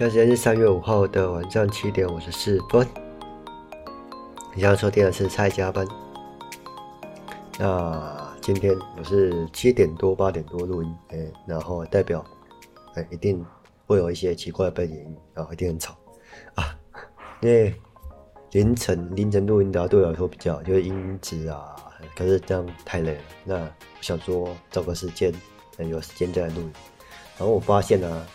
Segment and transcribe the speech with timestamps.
[0.00, 2.88] 现在时间是三月五号的晚上七点五十四分。
[4.54, 5.86] 你要收听的是蔡加班。
[7.58, 12.24] 那今天我是七点多八点多录音，哎，然后代表，
[12.94, 13.44] 哎，一定
[13.86, 15.94] 会有一些奇怪的背景音，然后一定很吵
[16.54, 16.74] 啊，
[17.42, 17.74] 因为
[18.52, 21.76] 凌晨凌晨录音的话，对我来说比较，就是音质啊，
[22.16, 23.20] 可是这样太累了。
[23.44, 23.70] 那我
[24.00, 25.30] 想说找个时间，
[25.76, 26.72] 有时间再来录音。
[27.36, 28.26] 然后我发现呢、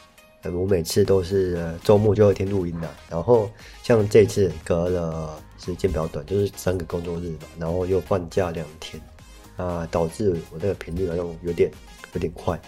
[0.53, 3.49] 我每次都是周末就一天录音的，然后
[3.81, 9.01] 像这次隔了时间比较短，就是三个工作日嘛，然后又放假两天，
[9.57, 11.71] 啊，导致我这个频率好像有点
[12.13, 12.59] 有点快，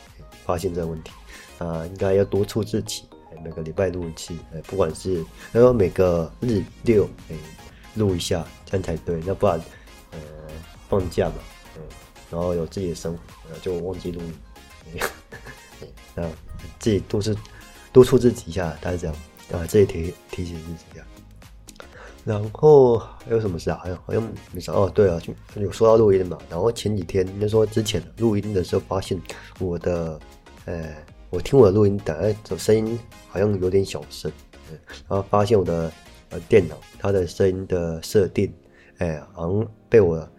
[0.45, 1.12] 发现这个问题，
[1.59, 3.03] 啊，应该要督促自己，
[3.44, 4.34] 每个礼拜录一次，
[4.66, 7.08] 不管是然后每个日六
[7.94, 9.62] 录一下，这样才对，那不然
[10.12, 10.17] 呃
[10.89, 11.36] 放假嘛，
[12.31, 13.20] 然后有自己的生活，
[13.52, 14.22] 呃就忘记录
[14.94, 15.02] 音，
[16.16, 16.23] 那
[16.80, 17.38] 自己都是。
[17.97, 19.15] 督促自己一下，大概这样
[19.51, 21.03] 啊，这里提提醒自己一下。
[22.23, 23.80] 然后还有什么事啊？
[23.81, 24.88] 好像好像没啥哦。
[24.94, 26.38] 对啊，就有说到录音嘛。
[26.47, 29.19] 然后前几天，就说之前录音的时候，发现
[29.57, 30.19] 我的，
[30.66, 30.95] 呃，
[31.31, 32.99] 我听我的录音档，哎，这声音
[33.30, 34.31] 好像有点小声。
[35.07, 35.91] 然后发现我的
[36.29, 38.53] 呃电脑，它的声音的设定，
[39.00, 40.29] 哎，好像被我不知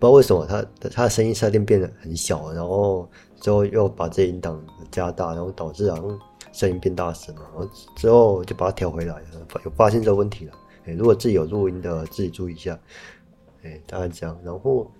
[0.00, 3.08] 道为什么它的它的声音设定变得很小，然后
[3.40, 6.20] 之后又把这音档加大，然后导致好像。
[6.52, 9.26] 声音变大声了，然后之后就把它调回来了，
[9.64, 10.52] 有发现这个问题了。
[10.86, 12.78] 哎，如果自己有录音的，自己注意一下。
[13.62, 14.38] 哎，大概这样。
[14.44, 14.90] 然后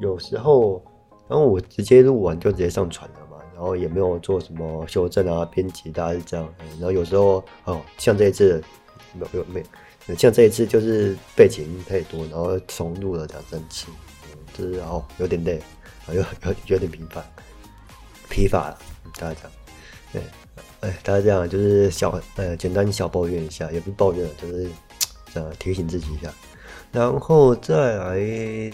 [0.00, 0.82] 有时候，
[1.28, 6.48] 然后我直接录完就直接上传了嘛，然后也没有做什么修正啊、编辑，大概是这样。
[6.78, 8.62] 然后有时候哦，像这一次
[9.12, 9.62] 没有没
[10.06, 13.88] 有，像这一次就是背景音太多，然后重录了两三次，
[14.54, 15.60] 就是哦有点累，
[16.08, 16.24] 有有
[16.66, 17.24] 有点疲乏，
[18.30, 18.78] 疲乏了，
[19.18, 19.50] 大概这样。
[20.16, 20.22] 对。
[20.80, 24.70] 哎，大家这样就是小呃，简单小抱怨一下，也不是抱怨，就是
[25.34, 26.30] 呃提醒自己一下，
[26.92, 28.18] 然后再来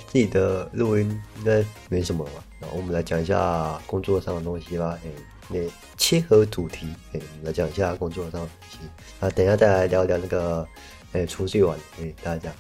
[0.07, 2.45] 自己的录音应该没什么吧？
[2.61, 4.99] 然后我们来讲一下工作上的东西吧。
[5.05, 5.11] 哎，
[5.49, 5.59] 那
[5.97, 8.79] 切合主题，哎，来讲一下工作上的东西。
[9.21, 10.67] 啊，等一下再来聊聊那个
[11.13, 12.55] 哎出去玩，哎，大家讲，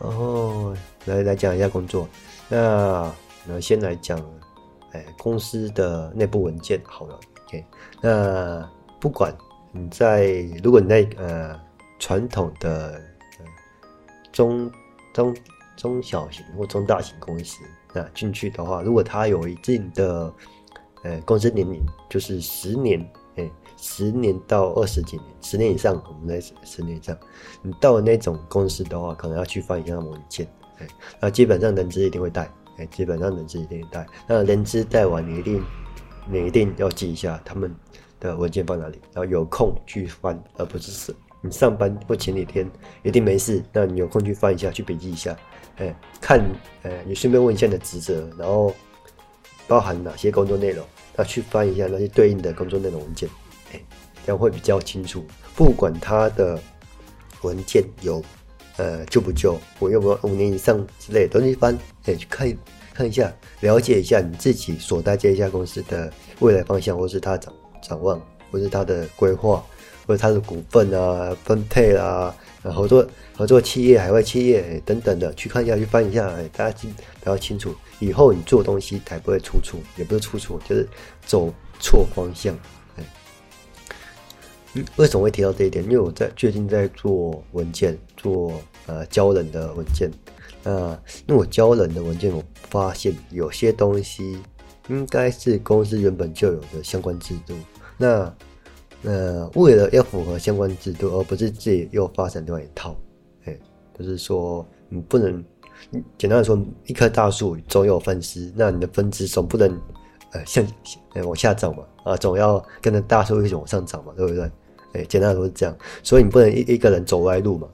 [0.00, 0.74] 然后
[1.04, 2.08] 来来讲一下工作。
[2.48, 3.12] 那
[3.44, 4.18] 那先来讲
[4.92, 7.20] 哎公司的内部文件好了。
[7.46, 7.64] OK，
[8.00, 8.68] 那
[9.00, 9.32] 不管
[9.70, 10.26] 你在，
[10.64, 11.60] 如果你在呃
[11.98, 13.00] 传统的
[13.38, 13.44] 呃
[14.32, 14.70] 中
[15.14, 15.36] 中
[15.76, 17.62] 中小型或中大型公司，
[17.92, 20.32] 那进去的话，如果它有一定的
[21.04, 21.80] 呃公司年龄，
[22.10, 23.00] 就是十年，
[23.36, 27.16] 哎，十年到二十几年，十年以上，我们在十年以上，
[27.62, 30.86] 你到了那种公司的话，可能要去翻一下文件，哎，
[31.20, 35.62] 那基本上人资一定会带，哎，基本上人资一定会带，那人资带完你一定。
[36.28, 37.74] 你一定要记一下他们
[38.20, 41.14] 的文件放哪里，然后有空去翻，而不是是。
[41.42, 42.68] 你上班或前几天
[43.04, 45.36] 一定没事，那你有空去翻一下，去笔记一下，
[45.76, 46.44] 哎，看，
[46.82, 48.74] 哎，你顺便问一下你的职责，然后
[49.68, 53.28] 包含哪些工作内容，那去翻一下那些对应的工作内容文件，
[53.72, 53.80] 哎，
[54.24, 55.24] 这样会比较清楚。
[55.54, 56.58] 不管他的
[57.42, 58.20] 文件有
[58.78, 62.48] 呃旧不旧，我有没有五年以上之类的，都去翻，哎，去看。
[62.96, 63.30] 看一下，
[63.60, 67.52] 了解一下你自己所在这一家公司的未来方向，或是它展
[67.82, 68.18] 展望，
[68.50, 69.62] 或是它的规划，
[70.06, 76.26] 或者它的股份啊、分配啊、合作合作企业、海外企业等等的，去看一下，去翻一下，
[76.56, 80.88] 大家记比较清楚，以后你做东西才不会出错，也不是出错，就是
[81.26, 82.58] 走错方向。
[84.72, 85.84] 嗯，为什么会提到这一点？
[85.84, 88.54] 因为我在最近在做文件，做
[88.86, 90.10] 呃教人的文件。
[90.66, 94.42] 呃，那我教人的文件，我发现有些东西
[94.88, 97.54] 应该是公司原本就有的相关制度。
[97.96, 98.34] 那
[99.04, 102.96] 呃，为了要符合相关制度，而不是自己又发展另外一套，
[103.44, 103.56] 哎，
[103.96, 105.44] 就是说你不能，
[106.18, 109.70] 简单的说，一棵大树总有分支，那你的分支总不能
[110.32, 110.66] 呃向
[111.14, 114.50] 呃往下长嘛，啊，总要跟着大树一起往上长嘛，对不对？
[114.94, 117.68] 哎，简单来说是这样，所以你不能一一个人走歪路嘛。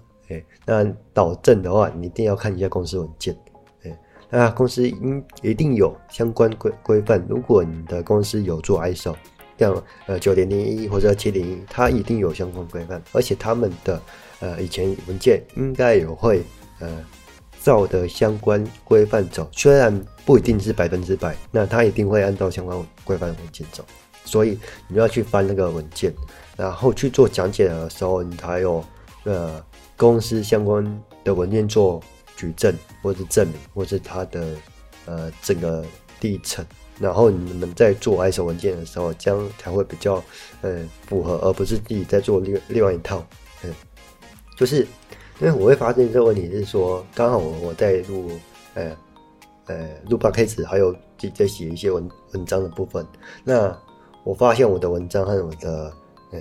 [0.64, 3.36] 那导正的话，你一定要看一下公司文件。
[3.82, 3.98] 哎，
[4.30, 7.24] 那公司应一定有相关规规范。
[7.28, 9.14] 如果你的公司有做 ISO，
[9.58, 14.00] 像呃九零零一或者七零一，它一定有相关规范，而且他们的
[14.40, 16.42] 呃以前文件应该也会
[16.80, 17.04] 呃
[17.62, 19.48] 照的相关规范走。
[19.52, 19.92] 虽然
[20.24, 23.84] 不一定是百分之百，那它一定会按照相关规范文件走。
[24.24, 24.58] 所以
[24.88, 26.12] 你要去翻那个文件，
[26.56, 28.84] 然后去做讲解的时候，你才有
[29.24, 29.62] 呃。
[30.02, 30.84] 公司相关
[31.22, 32.02] 的文件做
[32.34, 34.56] 举证，或是证明，或是它的
[35.06, 35.84] 呃整个
[36.20, 36.66] 历程，
[36.98, 40.20] 然后你们在做 ISO 文件的时候，这样才会比较
[40.62, 43.24] 呃符合，而不是自己在做另另外一套。
[43.62, 43.72] 嗯，
[44.58, 44.78] 就是
[45.38, 48.28] 因为我会发现这个问题是说，刚好我我在录
[48.74, 48.90] 呃
[49.66, 53.06] 呃录 p 开始还有自己在写一些文文章的部分，
[53.44, 53.72] 那
[54.24, 55.92] 我发现我的文章和我的
[56.32, 56.40] 呃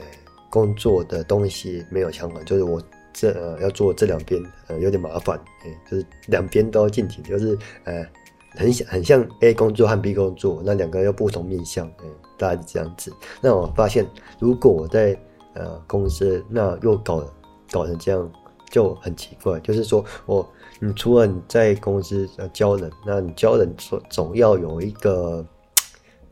[0.50, 2.82] 工作的东西没有相关，就是我。
[3.14, 8.06] 这呃要做这两边呃有点麻烦，哎，就是两边都要进行，就是呃
[8.52, 12.06] 很像很像 A 工作和 B 工作，那两个又不同面向，哎，
[12.38, 13.14] 大概是这样子。
[13.42, 14.06] 那我发现，
[14.40, 15.18] 如果我在
[15.54, 17.24] 呃公司，那又搞
[17.72, 18.32] 搞成这样，
[18.70, 19.60] 就很奇怪。
[19.60, 20.48] 就是说我
[20.80, 25.46] 你除了你在公司呃教人，那你教人总总要有一个。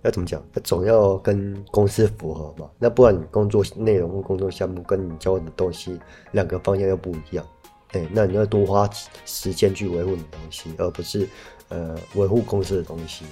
[0.01, 0.41] 要怎么讲？
[0.53, 5.99] 那总要跟公司符合嘛，那不然你工作内容工作项目跟你教的东西
[6.31, 7.45] 两个方向又不一样，
[7.91, 8.89] 哎，那你要多花
[9.25, 11.27] 时间去维护你的东西，而不是
[11.67, 13.25] 呃维护公司的东西。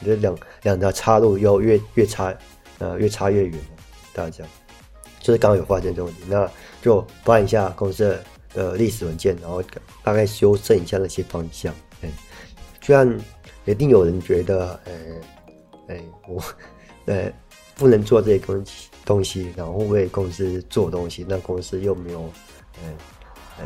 [0.00, 2.36] 你这两两条岔路又越越差，
[2.78, 3.82] 呃越差越远了。
[4.12, 4.48] 大家讲，
[5.20, 6.50] 就是刚刚有发现这个问题，那
[6.82, 8.18] 就翻一下公司
[8.52, 9.62] 的历史文件，然后
[10.04, 11.72] 大概修正一下那些方向。
[12.02, 12.10] 哎，
[12.82, 13.18] 虽然
[13.64, 14.92] 一定有人觉得，呃。
[15.88, 16.42] 哎，我，
[17.06, 17.32] 呃，
[17.76, 22.20] 不能做这些东西，东西，然后为公司做东西，那公司又没有，
[22.82, 22.90] 呃，
[23.58, 23.64] 呃，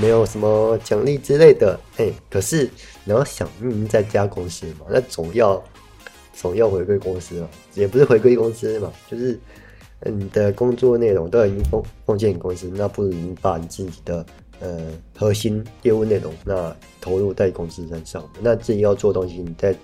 [0.00, 2.68] 没有什么奖励之类的，哎，可是
[3.04, 5.62] 你要想，你在家公司嘛，那总要，
[6.34, 9.38] 总要回归公司嘛，也不是回归公司嘛，就是
[10.04, 14.26] 你的工作内容都已经奉奉献给公司，那不如你把你自己的。
[14.60, 19.74] 呃，核心业务内容，那投入在公司身上，那自己要做东西，你在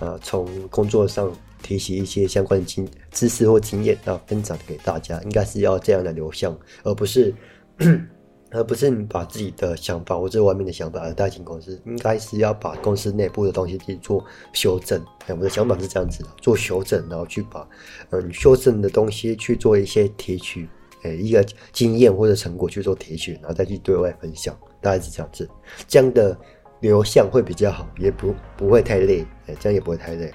[0.00, 1.30] 呃从工作上
[1.62, 7.34] 提起一些相关的经知识或经验，那分享给大家，应该是要这样的流向，而不是
[8.52, 14.98] 而不是你把自己的想法或者外面的想法而带进公司，应该是要把公司内部的东西去做修正。
[15.26, 17.68] 哎，我的想法是这样子的，做修正，然后去把
[18.10, 20.66] 嗯修正的东西去做一些提取。
[21.14, 25.48] 一个经验或者成果去做提取，然后再去对外分享，大概是这样子，
[25.86, 26.36] 这样的
[26.80, 30.32] 流向会比较好，也不不会太累，哎，这样也不会太累。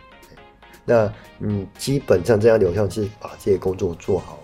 [0.83, 4.39] 那嗯，基本上这样流向是把这些工作做好，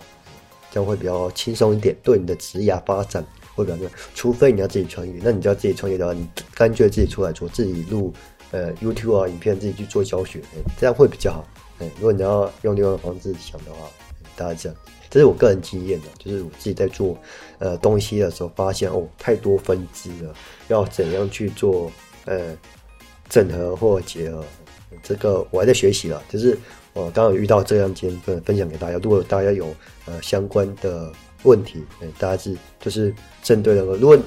[0.70, 3.90] 这样会比较轻松一点，对你的职业发展会比较重要。
[4.14, 8.12] 除非你要自己创业，那你就要自己创业的话，你干脆自己出来做，自己录
[8.52, 10.40] 呃 YouTube 啊影片，自己去做教学，
[10.78, 11.44] 这样会比较好。
[11.80, 13.88] 哎，如果你要用另外的方式想的话，
[14.36, 14.78] 大家这样。
[15.10, 17.16] 这是我个人经验的，就是我自己在做
[17.58, 20.34] 呃东西的时候，发现哦太多分支了，
[20.68, 21.90] 要怎样去做
[22.26, 22.56] 呃
[23.28, 24.44] 整合或结合，
[25.02, 26.22] 这个我还在学习了。
[26.28, 26.58] 就是
[26.92, 28.98] 我刚好遇到这样经验，分分享给大家。
[28.98, 29.66] 如果大家有
[30.06, 31.10] 呃相关的
[31.44, 34.18] 问题，呃、大家是就是针对那个，如果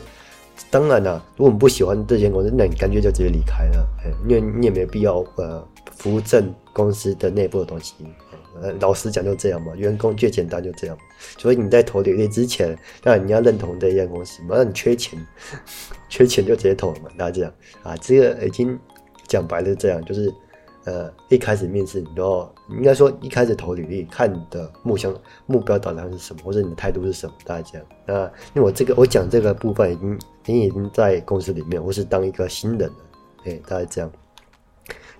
[0.69, 5.67] 当然了，如果你不喜欢这间公司，那你干脆就直接离开了，呃、因为你也没必要呃
[5.97, 7.95] 扶正公司的内部的东西。
[8.61, 10.97] 呃，老实讲就这样嘛，员工最简单就这样。
[11.37, 14.55] 所以你在投履历之前，当然你要认同这一家公司嘛。
[14.57, 15.17] 那你缺钱，
[16.09, 17.09] 缺钱就直接投了嘛。
[17.17, 18.77] 大家这样啊，这个已经
[19.25, 20.31] 讲白了这样，就是
[20.83, 25.13] 呃，一开始面试你都，应该说一开始投履历，看你的目标
[25.45, 27.33] 目标导向是什么，或者你的态度是什么。
[27.45, 27.87] 大家这样。
[28.05, 32.95] 那因为我这个我讲这个部分已经你已经在公司里面，或是当一个新人了。
[33.45, 34.11] 哎，大家这样。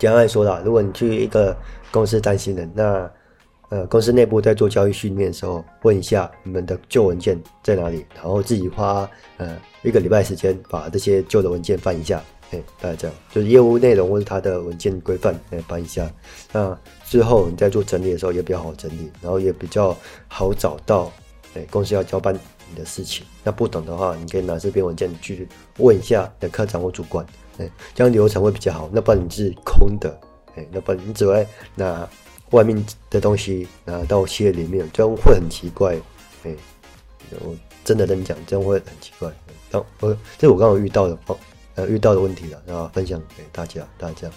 [0.02, 1.56] 简单来说啦，如果你去一个
[1.92, 3.12] 公司当新人，那
[3.70, 16.12] 呃，公司内部在做教育训练的时候，问一下你们的旧文件在哪里，然后自己花呃一个礼拜时间把这些旧的文件翻一下，哎，大概这样，就是业务内容或者它的文件规范，哎，翻一下。
[16.52, 19.96] 那之后你在做整理的时候也比较好整理，然后也比较
[20.28, 21.12] 好找到，
[21.54, 23.24] 哎，公司要交办你的事情。
[23.44, 25.48] 那不懂的话，你可以拿这篇文件去
[25.78, 27.24] 问一下你的科长或主管，
[27.58, 28.90] 哎，这样流程会比较好。
[28.92, 30.20] 那不然你是空的，
[30.56, 32.08] 哎，那不然你只会拿。
[32.52, 35.96] 外面的东西拿到企业里面，这样会很奇怪。
[36.44, 36.54] 哎，
[37.40, 37.56] 我
[37.86, 39.32] 真的跟你讲，这样会很奇怪。
[39.70, 41.18] 当我这是我刚好遇到的，
[41.76, 44.30] 呃，遇到的问题了，然后分享给大家，大家。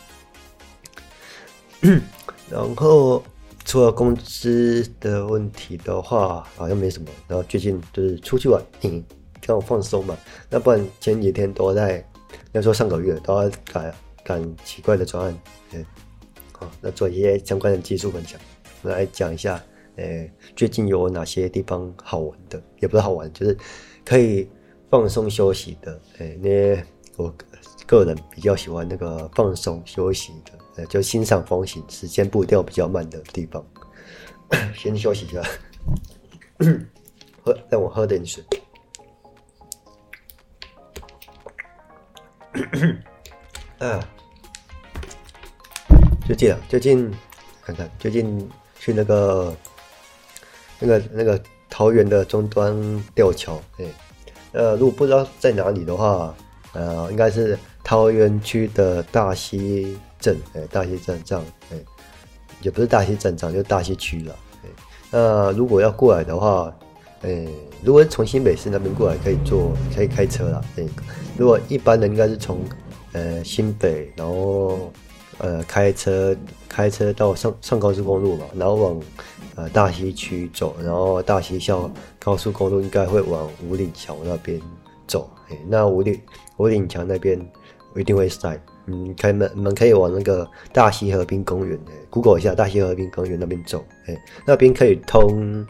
[2.49, 3.21] 然后
[3.65, 7.09] 除了工资的问题的话，好像没什么。
[7.27, 9.03] 然后最近就是出去玩，嗯，
[9.45, 10.17] 刚好放松嘛。
[10.49, 12.09] 那不然前几天都在，
[12.55, 13.95] 要说上个月都在赶
[14.25, 15.39] 赶奇怪的专案，
[15.71, 15.85] 对。
[16.53, 18.41] 好，那做一些相关的技术分享，
[18.85, 19.61] 来讲一下，
[19.97, 23.59] 诶，最近有哪些地方好玩的，也不是好玩，就是
[24.05, 24.49] 可以
[24.89, 26.81] 放松休息的，诶，那
[27.17, 27.35] 我
[27.87, 33.67] 个人比较喜欢那个放松休息的，呃，就欣赏风景，时间步调比较慢的地方。
[34.79, 35.43] 先休息一下，
[37.43, 38.45] 喝，让我喝点水。
[43.79, 44.01] 啊。
[46.27, 47.13] 最近啊，最近
[47.63, 49.55] 看看，最近去那个
[50.79, 52.75] 那个那个桃园的中端
[53.15, 53.85] 吊桥，哎，
[54.53, 56.35] 呃，如果不知道在哪里的话，
[56.73, 61.77] 呃，应该是桃园区的大溪镇，哎，大溪镇这样，哎，
[62.63, 64.35] 也不是大溪镇，这样就大溪区了，
[64.65, 64.69] 哎，
[65.11, 66.75] 那如果要过来的话，
[67.25, 67.47] 哎，
[67.83, 70.85] 如果从新北市那边过来，可以坐，可以开车啦，哎，
[71.37, 72.61] 如果一般人应该是从
[73.13, 74.93] 呃新北，然后。
[75.39, 76.35] 呃，开车
[76.69, 79.01] 开车到上上高速公路嘛，然后往
[79.57, 81.91] 呃大溪区走，然后大溪校
[82.21, 84.63] 高速公路应该会往五岭桥那边
[85.09, 85.29] 走。
[85.51, 86.19] 哎，那五岭
[86.59, 87.37] 五岭桥那边
[87.95, 88.57] 我一定会塞。
[88.87, 93.85] 嗯，开门你们可以往那个大溪河滨公园，哎，Google 一下大溪河滨公园那边走。
[94.07, 94.17] 哎，
[94.47, 95.67] 那边可以通，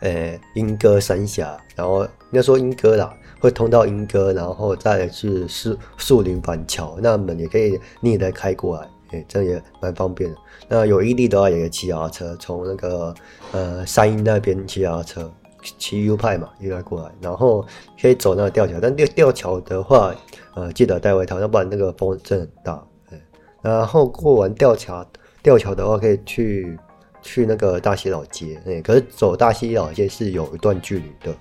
[0.00, 3.14] 呃，莺歌三峡，然后应该说莺歌啦。
[3.40, 10.36] 会通到莺歌，然后再是树树林板桥，那门也可以逆来开过来，哎，这样也蛮方便的。
[10.68, 13.14] 那有毅力的话，也可以骑脚踏车从那个
[13.52, 15.32] 呃三莺那边骑脚踏车，
[15.78, 17.64] 骑 U 派嘛，一来过来，然后
[17.98, 18.74] 可以走那个吊桥。
[18.78, 20.14] 但吊吊桥的话，
[20.54, 22.86] 呃，记得带外套，要不然那个风真的很大。
[23.12, 23.20] 哎，
[23.62, 25.02] 然后过完吊桥，
[25.42, 26.78] 吊桥的话可以去
[27.22, 31.34] 去那个大溪老街，哎，可是走大溪老街是有一段距离的。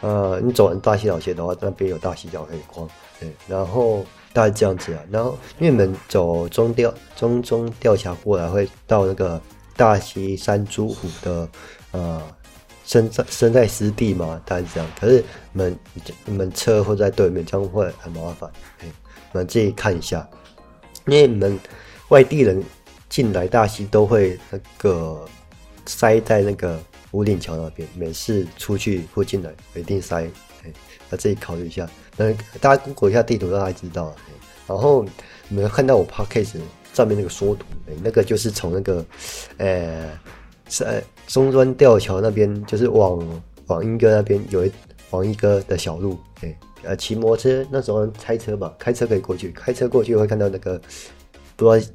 [0.00, 2.88] 呃，你走完大溪老街的话，那边有大溪桥可以逛，
[3.20, 5.00] 对，然后大概这样子啊。
[5.10, 9.40] 然后因为你们走中吊中中吊桥过来，会到那个
[9.76, 11.48] 大溪山珠湖的
[11.92, 12.20] 呃
[12.84, 14.90] 生在生在湿地嘛，大概是这样。
[15.00, 15.78] 可是你们
[16.24, 18.86] 你们车会在对面，这样会很麻烦，哎，
[19.32, 20.28] 你们自己看一下。
[21.06, 21.58] 因为你们
[22.08, 22.62] 外地人
[23.12, 25.24] 进来大溪都会那个
[25.84, 26.80] 塞在那个。
[27.12, 30.22] 五岭桥那边，每次出去附近的一定塞，
[30.64, 30.72] 哎，
[31.10, 31.86] 要自己考虑一下。
[32.16, 34.14] 嗯，大家 Google 一下地图，让大家知道。
[34.66, 35.04] 然后
[35.50, 36.54] 你们看到我 Podcast
[36.94, 39.04] 上面那个缩图，哎，那个就是从那个，
[39.58, 40.08] 呃，
[40.66, 44.72] 在中端吊桥那边，就是往往莺歌那边有一
[45.10, 50.80] 往莺歌的小路，哎，呃，骑摩托车那时候开车吧，开车可以过去，开车过去会看到那个，
[51.56, 51.92] 不知道。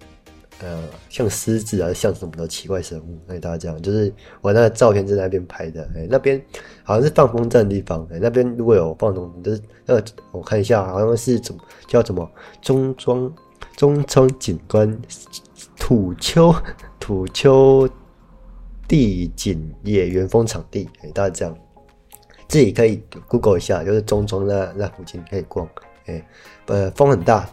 [0.61, 4.11] 呃，像狮子啊，像什么的奇怪生物，那，大家这样，就是
[4.41, 6.43] 我那个照片在那边拍的，哎，那边
[6.83, 12.27] 好像是放风筝的地方，哎，那边如果有放风，就是呃，我看一下，好像是怎么叫什么
[12.61, 13.31] 中庄
[13.75, 14.99] 中庄景观
[15.77, 16.53] 土丘
[16.99, 17.87] 土丘
[18.87, 21.55] 地景野原风场地，哎，大家这样
[22.47, 25.69] 自己可以 Google 一下，就是中庄那那附近可以逛，
[26.07, 26.27] 哎，
[26.65, 27.49] 呃，风很大，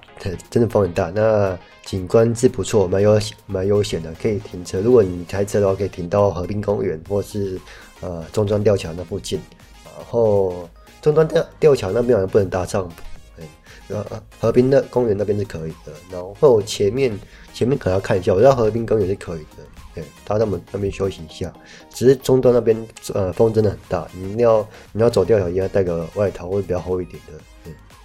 [0.51, 1.59] 真的风很大，那。
[1.85, 4.81] 景观是不错，蛮悠蛮悠闲的，可以停车。
[4.81, 7.61] 如果你开车的话，可以停到河滨公园或是
[8.01, 9.39] 呃中端吊桥那附近。
[9.85, 10.67] 然后
[11.03, 13.45] 中端吊吊桥那边好像不能搭帐篷，
[13.89, 15.93] 呃河滨的公园那边是可以的。
[16.11, 17.13] 然后前面
[17.53, 19.63] 前面可能要看一下，我知道河滨公园是可以的，
[19.95, 21.53] 对，到他们那边休息一下。
[21.91, 22.75] 只是中端那边
[23.13, 27.35] 呃风真的很大，你要你要走吊桥，应该带个外套，会比较厚一点的，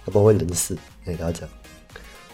[0.06, 0.76] 要不会冷死。
[1.04, 1.48] 给，大家讲。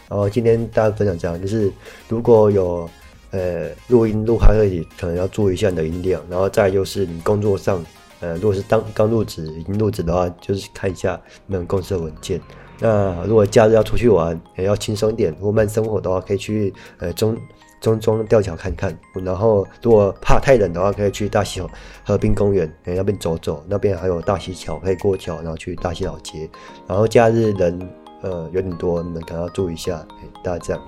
[0.09, 1.71] 然后今天大家分享这样，就是
[2.07, 2.89] 如果有
[3.31, 6.21] 呃录音录开会，可能要注意一下你的音量。
[6.29, 7.85] 然后再就是你工作上，
[8.19, 12.39] 呃，如果是当刚入职已经入职的话，就是看一下你们公司的文件。
[12.79, 17.37] 那如果假日要出去玩，也要轻松一点，如果慢生活的话，可以去呃中
[17.81, 18.97] 中中吊桥看看。
[19.23, 21.61] 然后如果怕太冷的话，可以去大溪
[22.05, 26.49] 河滨公园那边走走，那边还有大溪桥可以过桥，然后去大溪老街。
[26.87, 27.89] 然后假日人。
[28.23, 30.83] 呃，有点多，你们可能要注意一下，哎，大家这样。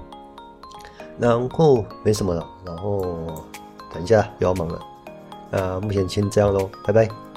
[1.20, 3.06] 然后没什么了，然后
[3.94, 4.80] 等一下又要忙了，
[5.52, 7.29] 呃，目前先这样喽，拜拜。